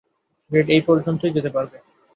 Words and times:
Red 0.51 0.67
এই 0.69 0.81
পর্যন্তই 0.87 1.35
যেতে 1.35 1.49
পারবে। 1.55 1.77